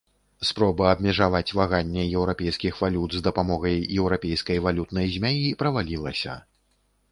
[0.49, 6.43] Спроба абмежаваць ваганне еўрапейскіх валют з дапамогай еўрапейскай валютнай змяі правалілася.